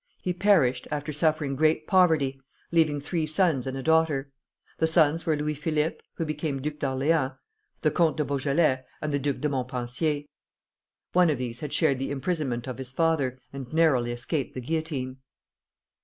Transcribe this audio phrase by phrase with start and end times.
[0.23, 4.31] He perished, after suffering great poverty, leaving three sons and a daughter.
[4.79, 7.33] The sons were Louis Philippe, who became Duke of Orleans,
[7.81, 10.23] the Comte de Beaujolais, and the Duc de Montpensier.
[11.13, 15.17] One of these had shared the imprisonment of his father, and narrowly escaped the guillotine.